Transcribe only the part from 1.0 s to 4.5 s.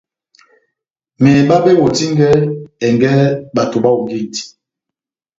Meheba mewɔtingɛni ɛngɛ bato bahongindi.